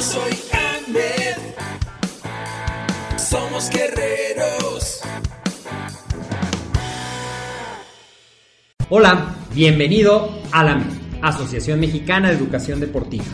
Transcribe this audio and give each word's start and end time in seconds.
soy 0.00 0.32
Ahmed. 0.52 1.36
Somos 3.16 3.70
guerreros. 3.70 5.00
Hola, 8.88 9.34
bienvenido 9.54 10.30
a 10.52 10.64
la 10.64 10.82
Asociación 11.22 11.80
Mexicana 11.80 12.28
de 12.28 12.36
Educación 12.36 12.80
Deportiva. 12.80 13.24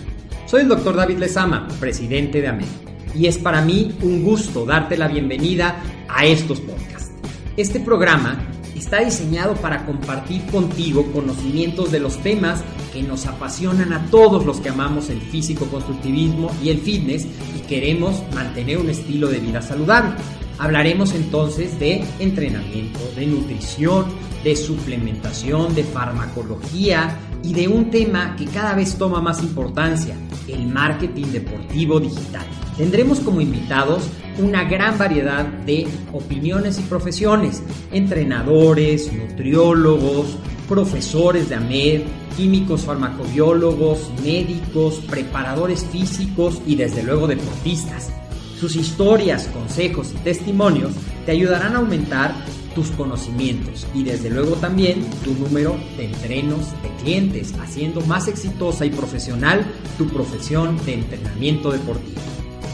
Soy 0.47 0.63
el 0.63 0.69
doctor 0.69 0.97
David 0.97 1.19
Lezama, 1.19 1.67
presidente 1.79 2.41
de 2.41 2.49
AMED, 2.49 2.67
y 3.15 3.27
es 3.27 3.39
para 3.39 3.63
mí 3.63 3.97
un 4.03 4.23
gusto 4.23 4.65
darte 4.67 4.97
la 4.97 5.09
bienvenida 5.09 5.83
a 6.09 6.25
estos 6.27 6.61
podcasts. 6.61 7.13
Este 7.57 7.81
programa 7.81 8.50
está 8.81 9.01
diseñado 9.05 9.55
para 9.57 9.85
compartir 9.85 10.47
contigo 10.47 11.13
conocimientos 11.13 11.93
de 11.93 12.01
los 12.01 12.17
temas 12.23 12.65
que 12.95 13.03
nos 13.03 13.27
apasionan 13.27 13.93
a 13.93 14.07
todos 14.07 14.47
los 14.47 14.59
que 14.59 14.71
amamos 14.71 15.11
el 15.11 15.21
físico-constructivismo 15.21 16.51
y 16.63 16.71
el 16.71 16.81
fitness 16.81 17.27
y 17.57 17.61
queremos 17.69 18.23
mantener 18.35 18.79
un 18.79 18.89
estilo 18.89 19.29
de 19.29 19.39
vida 19.39 19.61
saludable. 19.61 20.13
Hablaremos 20.59 21.15
entonces 21.15 21.79
de 21.79 22.05
entrenamiento, 22.19 23.01
de 23.17 23.27
nutrición, 23.27 24.07
de 24.45 24.57
suplementación, 24.57 25.75
de 25.75 25.85
farmacología 25.85 27.19
y 27.43 27.55
de 27.55 27.69
un 27.69 27.91
tema 27.91 28.37
que 28.37 28.47
cada 28.47 28.75
vez 28.75 28.97
toma 28.97 29.21
más 29.21 29.43
importancia, 29.43 30.15
el 30.49 30.67
marketing 30.67 31.27
deportivo 31.27 32.01
digital. 32.01 32.45
Tendremos 32.77 33.21
como 33.21 33.41
invitados 33.41 34.05
una 34.39 34.65
gran 34.65 34.97
variedad 34.99 35.45
de 35.45 35.87
opiniones 36.13 36.79
y 36.79 36.83
profesiones, 36.83 37.63
entrenadores, 37.93 39.13
nutriólogos, 39.13 40.37
profesores 40.69 41.49
de 41.49 41.57
AMED, 41.57 42.03
químicos 42.37 42.83
farmacobiólogos, 42.83 44.11
médicos, 44.23 45.03
preparadores 45.11 45.85
físicos 45.85 46.63
y 46.67 46.77
desde 46.77 47.03
luego 47.03 47.27
deportistas. 47.27 48.13
Sus 48.59 48.77
historias, 48.77 49.49
consejos 49.49 50.13
y 50.13 50.19
testimonios 50.19 50.93
te 51.27 51.33
ayudarán 51.33 51.75
a 51.75 51.79
aumentar 51.79 52.35
tus 52.75 52.91
conocimientos 52.93 53.87
y 53.95 54.05
desde 54.05 54.31
luego 54.31 54.55
también 54.57 55.05
tu 55.25 55.35
número 55.35 55.77
de 55.97 56.07
entrenos 56.07 56.73
de 56.83 56.89
clientes, 57.03 57.53
haciendo 57.61 58.01
más 58.03 58.29
exitosa 58.29 58.85
y 58.85 58.91
profesional 58.91 59.67
tu 59.99 60.07
profesión 60.09 60.79
de 60.85 60.95
entrenamiento 60.95 61.73
deportivo. 61.73 62.21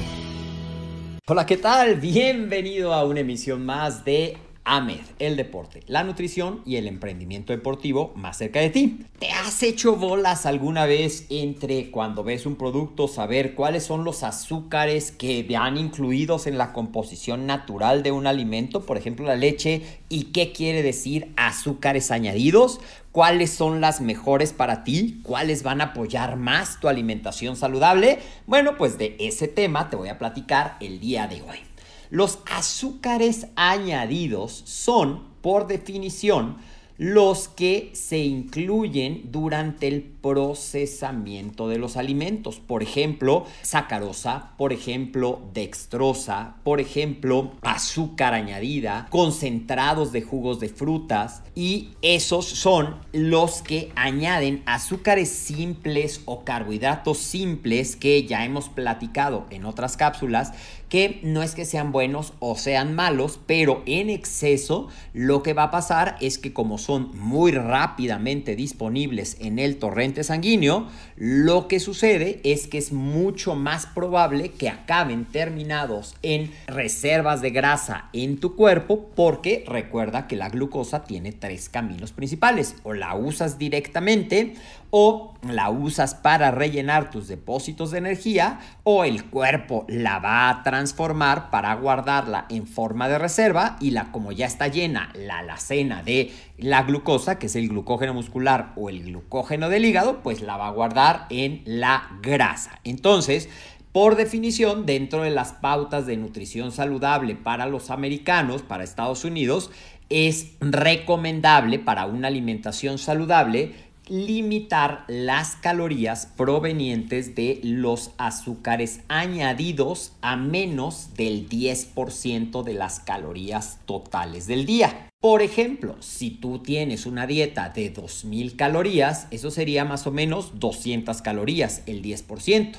Hola, 1.29 1.45
¿qué 1.45 1.57
tal? 1.57 1.95
Bienvenido 1.95 2.93
a 2.93 3.03
una 3.03 3.19
emisión 3.21 3.65
más 3.65 4.05
de 4.05 4.37
AMED, 4.67 4.99
el 5.19 5.37
deporte, 5.37 5.81
la 5.87 6.03
nutrición 6.03 6.61
y 6.65 6.75
el 6.75 6.87
emprendimiento 6.87 7.53
deportivo 7.53 8.11
más 8.15 8.37
cerca 8.37 8.59
de 8.59 8.69
ti. 8.69 9.05
¿Te 9.17 9.31
has 9.31 9.63
hecho 9.63 9.95
bolas 9.95 10.45
alguna 10.45 10.85
vez 10.85 11.25
entre 11.29 11.89
cuando 11.89 12.23
ves 12.23 12.45
un 12.45 12.55
producto 12.55 13.07
saber 13.07 13.55
cuáles 13.55 13.85
son 13.85 14.03
los 14.03 14.23
azúcares 14.23 15.11
que 15.11 15.43
van 15.49 15.77
incluidos 15.77 16.47
en 16.47 16.57
la 16.57 16.73
composición 16.73 17.45
natural 17.45 18.03
de 18.03 18.11
un 18.11 18.27
alimento, 18.27 18.85
por 18.85 18.97
ejemplo 18.97 19.25
la 19.25 19.37
leche, 19.37 20.01
y 20.09 20.25
qué 20.25 20.51
quiere 20.51 20.83
decir 20.83 21.31
azúcares 21.37 22.11
añadidos? 22.11 22.81
¿Cuáles 23.13 23.51
son 23.51 23.81
las 23.81 24.01
mejores 24.01 24.53
para 24.53 24.83
ti? 24.83 25.21
¿Cuáles 25.23 25.63
van 25.63 25.81
a 25.81 25.85
apoyar 25.85 26.35
más 26.35 26.79
tu 26.79 26.87
alimentación 26.87 27.55
saludable? 27.55 28.19
Bueno, 28.45 28.77
pues 28.77 28.97
de 28.97 29.15
ese 29.19 29.47
tema 29.47 29.89
te 29.89 29.95
voy 29.95 30.09
a 30.09 30.19
platicar 30.19 30.77
el 30.81 30.99
día 30.99 31.27
de 31.27 31.41
hoy. 31.41 31.66
Los 32.09 32.39
azúcares 32.49 33.47
añadidos 33.55 34.63
son, 34.65 35.23
por 35.41 35.67
definición, 35.67 36.57
los 36.97 37.47
que 37.47 37.91
se 37.93 38.19
incluyen 38.19 39.31
durante 39.31 39.87
el 39.87 40.01
procesamiento 40.01 41.69
de 41.69 41.77
los 41.77 41.95
alimentos. 41.95 42.59
Por 42.59 42.83
ejemplo, 42.83 43.45
sacarosa, 43.61 44.53
por 44.57 44.73
ejemplo, 44.73 45.41
dextrosa, 45.53 46.55
por 46.63 46.79
ejemplo, 46.81 47.51
azúcar 47.61 48.33
añadida, 48.33 49.07
concentrados 49.09 50.11
de 50.11 50.21
jugos 50.21 50.59
de 50.59 50.69
frutas 50.69 51.43
y 51.55 51.89
esos 52.01 52.45
son 52.45 52.97
los 53.13 53.61
que 53.61 53.91
añaden 53.95 54.63
azúcares 54.65 55.29
simples 55.29 56.21
o 56.25 56.43
carbohidratos 56.43 57.19
simples 57.19 57.95
que 57.95 58.25
ya 58.25 58.43
hemos 58.43 58.69
platicado 58.69 59.45
en 59.49 59.65
otras 59.65 59.97
cápsulas 59.97 60.53
que 60.89 61.19
no 61.23 61.43
es 61.43 61.53
que 61.53 61.65
sean 61.65 61.91
buenos 61.91 62.33
o 62.39 62.55
sean 62.55 62.95
malos, 62.95 63.39
pero 63.45 63.83
en 63.85 64.09
exceso 64.09 64.87
lo 65.13 65.43
que 65.43 65.53
va 65.53 65.63
a 65.63 65.71
pasar 65.71 66.17
es 66.21 66.37
que 66.37 66.53
como 66.53 66.77
son 66.87 67.11
muy 67.19 67.51
rápidamente 67.51 68.55
disponibles 68.55 69.35
en 69.41 69.59
el 69.59 69.75
torrente 69.75 70.23
sanguíneo, 70.23 70.87
lo 71.17 71.67
que 71.67 71.81
sucede 71.81 72.39
es 72.45 72.67
que 72.67 72.77
es 72.77 72.93
mucho 72.93 73.55
más 73.55 73.85
probable 73.87 74.51
que 74.51 74.69
acaben 74.69 75.25
terminados 75.25 76.15
en 76.21 76.49
reservas 76.65 77.41
de 77.41 77.49
grasa 77.49 78.05
en 78.13 78.39
tu 78.39 78.55
cuerpo 78.55 79.09
porque 79.17 79.65
recuerda 79.67 80.27
que 80.27 80.37
la 80.37 80.47
glucosa 80.47 81.03
tiene 81.03 81.33
tres 81.33 81.67
caminos 81.67 82.13
principales. 82.13 82.77
O 82.83 82.93
la 82.93 83.15
usas 83.15 83.57
directamente 83.57 84.53
o 84.89 85.33
la 85.43 85.69
usas 85.69 86.15
para 86.15 86.51
rellenar 86.51 87.09
tus 87.09 87.27
depósitos 87.27 87.91
de 87.91 87.97
energía 87.97 88.59
o 88.83 89.03
el 89.03 89.25
cuerpo 89.25 89.85
la 89.89 90.19
va 90.19 90.49
a 90.49 90.63
transformar 90.63 91.49
para 91.49 91.73
guardarla 91.75 92.45
en 92.49 92.65
forma 92.67 93.09
de 93.09 93.17
reserva 93.17 93.75
y 93.81 93.91
la 93.91 94.11
como 94.11 94.31
ya 94.31 94.45
está 94.45 94.67
llena 94.67 95.11
la 95.13 95.39
alacena 95.39 96.03
de 96.03 96.31
la 96.57 96.76
glucosa, 96.83 97.39
que 97.39 97.47
es 97.47 97.55
el 97.55 97.69
glucógeno 97.69 98.13
muscular 98.13 98.73
o 98.75 98.89
el 98.89 99.03
glucógeno 99.03 99.69
del 99.69 99.85
hígado, 99.85 100.21
pues 100.23 100.41
la 100.41 100.57
va 100.57 100.67
a 100.67 100.71
guardar 100.71 101.27
en 101.29 101.61
la 101.65 102.19
grasa. 102.21 102.79
Entonces, 102.83 103.49
por 103.91 104.15
definición, 104.15 104.85
dentro 104.85 105.23
de 105.23 105.31
las 105.31 105.53
pautas 105.53 106.05
de 106.05 106.17
nutrición 106.17 106.71
saludable 106.71 107.35
para 107.35 107.65
los 107.65 107.89
americanos, 107.89 108.61
para 108.61 108.83
Estados 108.83 109.25
Unidos, 109.25 109.71
es 110.09 110.51
recomendable 110.61 111.79
para 111.79 112.05
una 112.05 112.27
alimentación 112.27 112.97
saludable 112.97 113.73
limitar 114.09 115.03
las 115.07 115.55
calorías 115.55 116.25
provenientes 116.25 117.35
de 117.35 117.59
los 117.63 118.11
azúcares 118.17 119.01
añadidos 119.07 120.13
a 120.21 120.35
menos 120.35 121.13
del 121.15 121.49
10% 121.49 122.63
de 122.63 122.73
las 122.73 122.99
calorías 122.99 123.79
totales 123.85 124.47
del 124.47 124.65
día. 124.65 125.09
Por 125.19 125.41
ejemplo, 125.41 125.95
si 125.99 126.29
tú 126.29 126.59
tienes 126.59 127.05
una 127.05 127.25
dieta 127.27 127.69
de 127.69 127.89
2000 127.89 128.55
calorías, 128.55 129.27
eso 129.31 129.51
sería 129.51 129.83
más 129.83 130.05
o 130.07 130.11
menos 130.11 130.59
200 130.59 131.21
calorías, 131.21 131.81
el 131.85 132.01
10% 132.01 132.77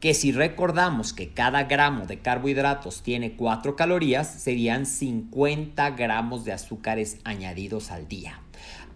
que 0.00 0.14
si 0.14 0.32
recordamos 0.32 1.12
que 1.12 1.28
cada 1.28 1.64
gramo 1.64 2.06
de 2.06 2.20
carbohidratos 2.20 3.02
tiene 3.02 3.36
4 3.36 3.76
calorías, 3.76 4.26
serían 4.26 4.86
50 4.86 5.90
gramos 5.90 6.46
de 6.46 6.52
azúcares 6.52 7.18
añadidos 7.24 7.90
al 7.90 8.08
día. 8.08 8.40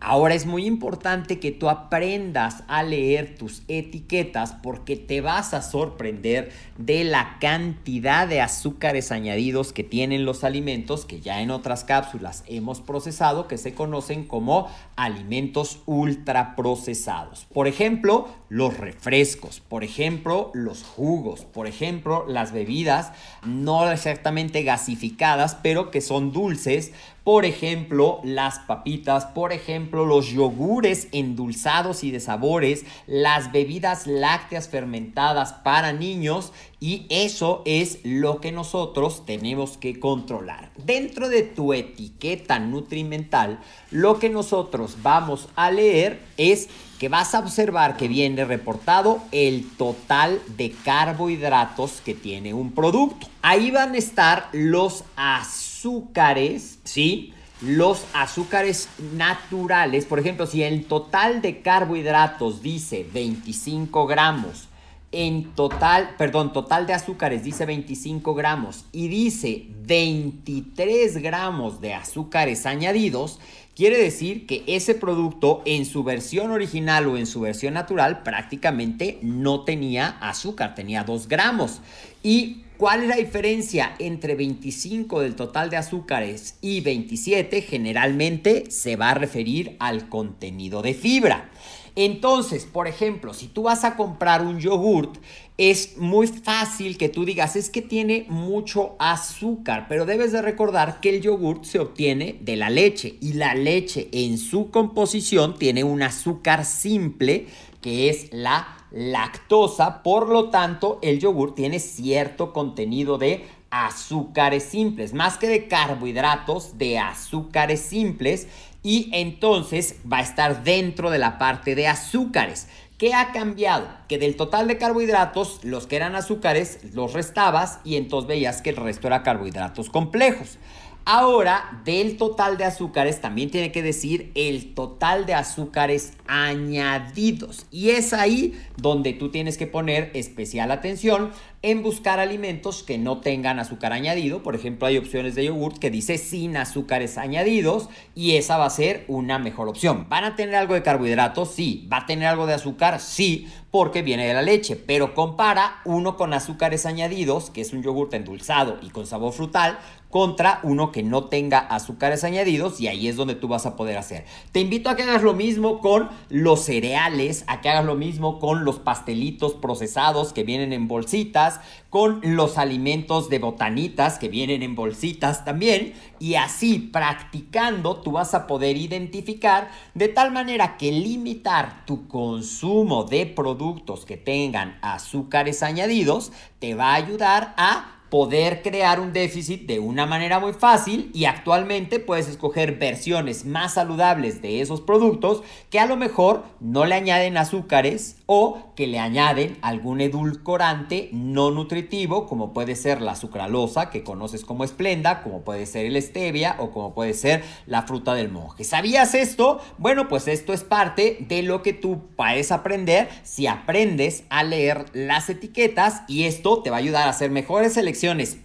Ahora 0.06 0.34
es 0.34 0.44
muy 0.44 0.66
importante 0.66 1.41
que 1.41 1.50
tú 1.50 1.71
aprendas 1.71 2.62
a 2.68 2.83
leer 2.83 3.36
tus 3.39 3.62
etiquetas 3.68 4.53
porque 4.53 4.97
te 4.97 5.22
vas 5.22 5.54
a 5.54 5.62
sorprender 5.62 6.53
de 6.77 7.04
la 7.04 7.39
cantidad 7.41 8.28
de 8.28 8.42
azúcares 8.42 9.10
añadidos 9.10 9.72
que 9.72 9.83
tienen 9.83 10.27
los 10.27 10.45
alimentos 10.45 11.06
que 11.06 11.22
ya 11.22 11.41
en 11.41 11.51
otras 11.51 11.84
cápsulas 11.84 12.45
hemos 12.48 12.83
procesado 12.83 13.48
que 13.48 13.56
se 13.56 13.72
conocen 13.72 14.27
como 14.27 14.68
alimentos 14.95 15.80
ultraprocesados. 15.86 17.47
Por 17.47 17.66
ejemplo, 17.66 18.28
los 18.54 18.77
refrescos, 18.77 19.59
por 19.59 19.83
ejemplo, 19.83 20.53
los 20.54 20.84
jugos, 20.84 21.45
por 21.45 21.66
ejemplo, 21.66 22.24
las 22.28 22.53
bebidas 22.53 23.10
no 23.45 23.91
exactamente 23.91 24.62
gasificadas, 24.62 25.56
pero 25.56 25.91
que 25.91 26.01
son 26.01 26.33
dulces 26.33 26.92
por 27.24 27.47
ejemplo, 27.47 28.21
las 28.22 28.59
papitas, 28.59 29.24
por 29.24 29.54
ejemplo, 29.54 30.04
los 30.04 30.28
yogures 30.28 31.09
endulzados 31.10 32.04
y 32.04 32.10
de 32.10 32.21
sabores, 32.21 32.84
las 33.06 33.51
bebidas 33.51 34.06
lácteas 34.06 34.68
fermentadas 34.68 35.54
para 35.54 35.95
niños 35.95 36.53
y 36.84 37.07
eso 37.09 37.63
es 37.65 38.01
lo 38.04 38.42
que 38.42 38.53
nosotros 38.53 39.25
tenemos 39.25 39.78
que 39.78 39.98
controlar. 39.98 40.71
Dentro 40.77 41.31
de 41.31 41.42
tu 41.42 41.72
etiqueta 41.72 42.59
nutrimental, 42.59 43.59
lo 43.91 44.19
que 44.19 44.28
nosotros 44.28 44.98
vamos 45.03 45.48
a 45.57 45.71
leer 45.71 46.21
es 46.36 46.69
que 46.98 47.09
vas 47.09 47.34
a 47.34 47.39
observar 47.39 47.97
que 47.97 48.07
viene 48.07 48.45
reportado 48.45 49.22
el 49.33 49.66
total 49.78 50.42
de 50.59 50.72
carbohidratos 50.84 52.03
que 52.04 52.13
tiene 52.13 52.53
un 52.53 52.72
producto. 52.72 53.28
Ahí 53.41 53.71
van 53.71 53.95
a 53.95 53.98
estar 53.98 54.51
los 54.53 55.04
azúcares, 55.16 56.80
¿sí? 56.84 57.33
Los 57.63 58.04
azúcares 58.13 58.91
naturales, 59.16 60.04
por 60.04 60.19
ejemplo, 60.19 60.47
si 60.47 60.63
el 60.63 60.84
total 60.84 61.41
de 61.41 61.63
carbohidratos 61.63 62.60
dice 62.60 63.09
25 63.10 64.07
gramos, 64.07 64.69
en 65.15 65.55
total, 65.55 66.16
perdón, 66.19 66.53
total 66.53 66.87
de 66.87 66.93
azúcares 66.93 67.45
dice 67.45 67.66
25 67.66 68.34
gramos 68.34 68.84
y 68.93 69.09
dice 69.09 69.66
23 69.87 71.19
gramos 71.19 71.81
de 71.81 71.95
azúcares 71.95 72.66
añadidos, 72.66 73.39
quiere 73.77 73.97
decir 73.97 74.47
que 74.47 74.65
ese 74.66 74.95
producto 74.95 75.63
en 75.66 75.87
su 75.87 76.03
versión 76.03 76.51
original 76.51 77.07
o 77.07 77.16
en 77.16 77.27
su 77.27 77.41
versión 77.41 77.75
natural 77.75 78.22
prácticamente 78.22 79.19
no 79.22 79.65
tenía 79.65 80.19
azúcar, 80.21 80.75
tenía 80.75 81.05
2 81.05 81.28
gramos. 81.28 81.81
¿Y 82.22 82.63
cuál 82.77 83.03
es 83.03 83.09
la 83.09 83.16
diferencia 83.16 83.95
entre 83.99 84.34
25 84.34 85.21
del 85.21 85.37
total 85.37 85.71
de 85.71 85.77
azúcares 85.77 86.57
y 86.61 86.81
27? 86.81 87.63
Generalmente 87.63 88.71
se 88.71 88.97
va 88.97 89.11
a 89.11 89.15
referir 89.15 89.77
al 89.78 90.09
contenido 90.09 90.83
de 90.83 90.95
fibra. 90.95 91.51
Entonces, 91.96 92.64
por 92.64 92.88
ejemplo, 92.88 93.34
si 93.34 93.46
tú 93.46 93.64
vas 93.64 93.84
a 93.84 93.96
comprar 93.96 94.42
un 94.42 94.58
yogurt, 94.58 95.16
es 95.56 95.96
muy 95.96 96.26
fácil 96.26 96.98
que 96.98 97.08
tú 97.08 97.24
digas, 97.24 97.54
es 97.54 97.70
que 97.70 97.82
tiene 97.82 98.26
mucho 98.28 98.96
azúcar, 98.98 99.86
pero 99.88 100.04
debes 100.04 100.32
de 100.32 100.42
recordar 100.42 101.00
que 101.00 101.10
el 101.10 101.20
yogurt 101.20 101.64
se 101.64 101.78
obtiene 101.78 102.36
de 102.41 102.56
la 102.56 102.70
leche 102.70 103.16
y 103.20 103.34
la 103.34 103.54
leche 103.54 104.08
en 104.10 104.38
su 104.38 104.70
composición 104.70 105.56
tiene 105.56 105.84
un 105.84 106.02
azúcar 106.02 106.64
simple 106.64 107.46
que 107.80 108.08
es 108.08 108.28
la 108.32 108.66
lactosa, 108.91 110.02
por 110.02 110.28
lo 110.28 110.50
tanto 110.50 110.98
el 111.02 111.18
yogur 111.18 111.54
tiene 111.54 111.80
cierto 111.80 112.52
contenido 112.52 113.18
de 113.18 113.44
azúcares 113.70 114.62
simples, 114.62 115.12
más 115.12 115.36
que 115.36 115.48
de 115.48 115.66
carbohidratos, 115.66 116.78
de 116.78 116.98
azúcares 116.98 117.80
simples 117.80 118.46
y 118.84 119.09
entonces 119.13 119.97
va 120.10 120.19
a 120.19 120.22
estar 120.22 120.63
dentro 120.63 121.10
de 121.10 121.19
la 121.19 121.39
parte 121.39 121.75
de 121.75 121.89
azúcares. 121.89 122.69
¿Qué 122.98 123.13
ha 123.13 123.33
cambiado? 123.33 123.89
Que 124.09 124.19
del 124.19 124.36
total 124.36 124.69
de 124.69 124.78
carbohidratos, 124.78 125.65
los 125.65 125.89
que 125.89 125.97
eran 125.97 126.15
azúcares 126.15 126.78
los 126.92 127.13
restabas 127.13 127.81
y 127.83 127.97
entonces 127.97 128.28
veías 128.28 128.63
que 128.63 128.71
el 128.71 128.77
resto 128.77 129.09
era 129.09 129.25
carbohidratos 129.25 129.91
complejos. 129.91 130.59
Ahora, 131.06 131.83
del 131.84 132.16
total 132.16 132.56
de 132.56 132.65
azúcares 132.65 133.21
también 133.21 133.51
tiene 133.51 133.71
que 133.72 133.83
decir 133.83 134.33
el 134.34 134.72
total 134.72 135.27
de 135.27 135.34
azúcares 135.34 136.15
añadidos. 136.27 137.66
Y 137.71 137.91
es 137.91 138.15
ahí 138.15 138.59
donde 138.78 139.12
tú 139.12 139.30
tienes 139.30 139.59
que 139.59 139.66
poner 139.66 140.10
especial 140.15 140.71
atención 140.71 141.30
en 141.60 141.83
buscar 141.83 142.21
alimentos 142.21 142.83
que 142.83 142.97
no 142.97 143.21
tengan 143.21 143.59
azúcar 143.59 143.92
añadido. 143.92 144.42
Por 144.42 144.54
ejemplo, 144.54 144.86
hay 144.86 144.97
opciones 144.98 145.34
de 145.34 145.45
yogurt 145.45 145.78
que 145.78 145.91
dice 145.91 146.16
sin 146.16 146.56
azúcares 146.56 147.18
añadidos 147.18 147.89
y 148.15 148.36
esa 148.36 148.56
va 148.56 148.66
a 148.66 148.71
ser 148.71 149.04
una 149.09 149.39
mejor 149.39 149.68
opción. 149.68 150.06
¿Van 150.09 150.24
a 150.24 150.36
tener 150.36 150.54
algo 150.56 150.74
de 150.74 150.83
carbohidratos? 150.83 151.51
Sí. 151.51 151.86
¿Va 151.92 151.98
a 151.98 152.06
tener 152.06 152.28
algo 152.28 152.47
de 152.47 152.54
azúcar? 152.54 153.01
Sí, 153.01 153.48
porque 153.71 154.03
viene 154.03 154.27
de 154.27 154.34
la 154.34 154.42
leche. 154.42 154.77
Pero 154.77 155.15
compara 155.15 155.80
uno 155.84 156.16
con 156.16 156.33
azúcares 156.33 156.86
añadidos, 156.86 157.51
que 157.51 157.62
es 157.62 157.72
un 157.72 157.83
yogurt 157.83 158.12
endulzado 158.12 158.78
y 158.83 158.91
con 158.91 159.06
sabor 159.06 159.33
frutal, 159.33 159.78
contra 160.15 160.61
uno 160.63 160.93
que 160.93 161.03
no 161.03 161.25
tenga 161.25 161.59
azúcares 161.59 162.22
añadidos 162.22 162.81
y 162.81 162.87
ahí 162.87 163.09
es 163.09 163.16
donde 163.16 163.34
tú 163.34 163.49
vas 163.49 163.66
a 163.66 163.75
poder 163.75 163.99
hacer. 163.99 164.25
Te 164.53 164.61
invito 164.61 164.89
a 164.89 164.95
que 164.95 165.03
hagas 165.03 165.25
lo 165.25 165.34
mismo 165.34 165.81
con 165.81 166.09
los 166.28 166.61
cereales, 166.61 167.43
a 167.49 167.61
que 167.61 167.69
hagas 167.69 167.84
lo 167.84 167.97
mismo 167.97 168.39
con 168.39 168.65
los 168.65 168.78
pastelitos 168.78 169.55
procesados 169.55 170.33
que 170.33 170.45
vienen 170.45 170.72
en 170.72 170.87
bolsitas, 170.87 171.59
con 171.91 172.21
los 172.22 172.59
alimentos 172.59 173.28
de 173.28 173.41
botanitas 173.41 174.21
que 174.21 174.28
vienen 174.28 174.63
en 174.63 174.77
bolsitas 174.77 175.45
también 175.45 175.95
y 176.21 176.37
así 176.37 176.78
practicando 176.78 177.97
tú 177.97 178.13
vas 178.13 178.34
a 178.34 178.47
poder 178.47 178.77
identificar 178.77 179.69
de 179.95 180.07
tal 180.07 180.31
manera 180.31 180.77
que 180.77 180.93
limitar 180.93 181.84
tu 181.87 182.07
consumo 182.07 183.03
de 183.03 183.27
productos 183.27 184.05
que 184.05 184.16
tengan 184.16 184.78
azúcares 184.81 185.65
añadidos 185.65 186.31
te 186.61 186.77
va 186.77 186.93
a 186.93 186.95
ayudar 186.95 187.55
a 187.57 187.93
poder 188.15 188.63
crear 188.63 189.01
un 189.01 189.13
déficit 189.13 189.66
de 189.66 189.81
una 189.81 190.07
manera 190.07 190.39
muy 190.39 190.53
fácil 190.53 191.11
y 191.13 191.25
actualmente 191.25 191.99
puedes 191.99 192.28
escoger 192.28 192.78
versiones 192.78 193.45
más 193.45 193.75
saludables 193.75 194.41
de 194.41 194.61
esos 194.61 194.81
productos 194.81 195.43
que 195.69 195.81
a 195.81 195.87
lo 195.87 195.97
mejor 195.97 196.45
no 196.61 196.84
le 196.84 196.95
añaden 196.95 197.37
azúcares 197.37 198.19
o 198.27 198.72
que 198.77 198.87
le 198.87 199.01
añaden 199.01 199.59
algún 199.63 200.01
edulcorante 200.01 201.11
no 201.13 201.51
nutritivo 201.51 202.27
como 202.27 202.53
puede 202.53 202.77
ser 202.77 203.01
la 203.01 203.16
sucralosa 203.16 203.91
que 203.91 204.05
conoces 204.05 204.45
como 204.45 204.63
esplenda, 204.63 205.25
como 205.25 205.41
puede 205.41 205.66
ser 205.66 205.84
el 205.84 206.01
stevia 206.01 206.55
o 206.61 206.71
como 206.71 206.95
puede 206.95 207.15
ser 207.15 207.43
la 207.66 207.83
fruta 207.83 208.15
del 208.15 208.31
monje. 208.31 208.63
¿Sabías 208.63 209.16
esto? 209.16 209.61
Bueno, 209.77 210.07
pues 210.07 210.28
esto 210.28 210.53
es 210.53 210.63
parte 210.63 211.19
de 211.28 211.43
lo 211.43 211.63
que 211.63 211.72
tú 211.72 212.03
puedes 212.16 212.53
aprender 212.53 213.09
si 213.25 213.49
aprendes 213.49 214.22
a 214.31 214.45
leer 214.45 214.84
las 214.93 215.28
etiquetas 215.28 216.03
y 216.07 216.25
esto 216.25 216.63
te 216.63 216.71
va 216.71 216.77
a 216.77 216.78
ayudar 216.78 217.09
a 217.09 217.11
hacer 217.11 217.33
mejores 217.33 217.77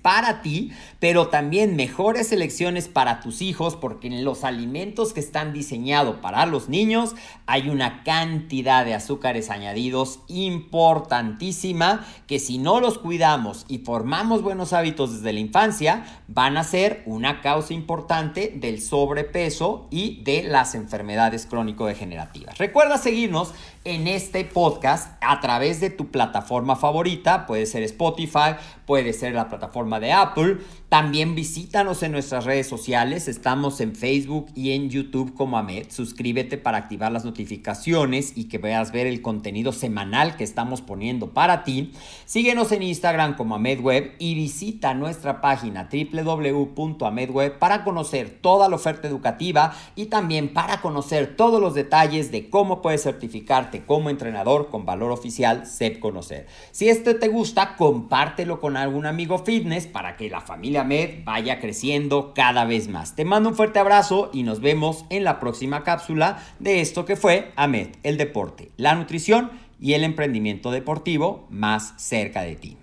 para 0.01 0.41
ti, 0.41 0.71
pero 0.99 1.27
también 1.27 1.75
mejores 1.75 2.31
elecciones 2.31 2.87
para 2.87 3.19
tus 3.19 3.41
hijos, 3.41 3.75
porque 3.75 4.07
en 4.07 4.23
los 4.23 4.43
alimentos 4.43 5.11
que 5.11 5.19
están 5.19 5.51
diseñados 5.51 6.17
para 6.17 6.45
los 6.45 6.69
niños 6.69 7.15
hay 7.45 7.69
una 7.69 8.03
cantidad 8.03 8.85
de 8.85 8.93
azúcares 8.93 9.49
añadidos 9.49 10.19
importantísima 10.27 12.05
que 12.27 12.39
si 12.39 12.57
no 12.57 12.79
los 12.79 12.97
cuidamos 12.99 13.65
y 13.67 13.79
formamos 13.79 14.41
buenos 14.41 14.71
hábitos 14.71 15.11
desde 15.13 15.33
la 15.33 15.39
infancia, 15.39 16.05
van 16.27 16.55
a 16.57 16.63
ser 16.63 17.03
una 17.05 17.41
causa 17.41 17.73
importante 17.73 18.53
del 18.55 18.81
sobrepeso 18.81 19.87
y 19.91 20.21
de 20.23 20.43
las 20.43 20.75
enfermedades 20.75 21.45
crónico-degenerativas. 21.45 22.57
Recuerda 22.57 22.97
seguirnos 22.97 23.53
en 23.83 24.07
este 24.07 24.45
podcast 24.45 25.17
a 25.21 25.39
través 25.39 25.79
de 25.79 25.89
tu 25.89 26.11
plataforma 26.11 26.75
favorita, 26.75 27.45
puede 27.45 27.65
ser 27.65 27.83
Spotify, 27.83 28.55
puede 28.85 29.13
ser 29.13 29.33
la 29.33 29.48
plataforma 29.49 29.99
de 29.99 30.11
Apple. 30.11 30.57
También 30.89 31.35
visítanos 31.35 32.03
en 32.03 32.11
nuestras 32.11 32.45
redes 32.45 32.67
sociales, 32.67 33.27
estamos 33.27 33.79
en 33.81 33.95
Facebook 33.95 34.47
y 34.55 34.71
en 34.71 34.89
YouTube 34.89 35.33
como 35.33 35.57
Amed. 35.57 35.87
Suscríbete 35.89 36.57
para 36.57 36.77
activar 36.77 37.11
las 37.11 37.25
notificaciones 37.25 38.33
y 38.35 38.45
que 38.45 38.57
veas 38.57 38.91
ver 38.91 39.07
el 39.07 39.21
contenido 39.21 39.71
semanal 39.71 40.35
que 40.35 40.43
estamos 40.43 40.81
poniendo 40.81 41.31
para 41.31 41.63
ti. 41.63 41.93
Síguenos 42.25 42.71
en 42.71 42.83
Instagram 42.83 43.35
como 43.35 43.55
AmedWeb 43.55 44.15
y 44.19 44.35
visita 44.35 44.93
nuestra 44.93 45.41
página 45.41 45.89
www.amedweb 45.91 47.59
para 47.59 47.83
conocer 47.83 48.39
toda 48.41 48.69
la 48.69 48.75
oferta 48.75 49.07
educativa 49.07 49.73
y 49.95 50.07
también 50.07 50.53
para 50.53 50.81
conocer 50.81 51.35
todos 51.35 51.61
los 51.61 51.73
detalles 51.73 52.31
de 52.31 52.49
cómo 52.49 52.81
puedes 52.81 53.03
certificarte 53.03 53.85
como 53.85 54.09
entrenador 54.09 54.69
con 54.69 54.85
valor 54.85 55.11
oficial 55.11 55.65
SEP 55.65 55.99
Conocer. 55.99 56.47
Si 56.71 56.89
este 56.89 57.13
te 57.13 57.27
gusta, 57.27 57.75
compártelo 57.75 58.59
con 58.59 58.77
algún 58.77 59.05
amigo 59.05 59.28
fitness 59.37 59.87
para 59.87 60.17
que 60.17 60.29
la 60.29 60.41
familia 60.41 60.83
Med 60.83 61.23
vaya 61.23 61.59
creciendo 61.59 62.33
cada 62.33 62.65
vez 62.65 62.87
más. 62.87 63.15
Te 63.15 63.25
mando 63.25 63.49
un 63.49 63.55
fuerte 63.55 63.79
abrazo 63.79 64.31
y 64.33 64.43
nos 64.43 64.59
vemos 64.59 65.05
en 65.09 65.23
la 65.23 65.39
próxima 65.39 65.83
cápsula 65.83 66.43
de 66.59 66.81
esto 66.81 67.05
que 67.05 67.15
fue 67.15 67.51
AMED, 67.55 67.89
el 68.03 68.17
deporte, 68.17 68.71
la 68.77 68.95
nutrición 68.95 69.51
y 69.79 69.93
el 69.93 70.03
emprendimiento 70.03 70.71
deportivo 70.71 71.47
más 71.49 71.93
cerca 71.97 72.41
de 72.41 72.55
ti. 72.55 72.77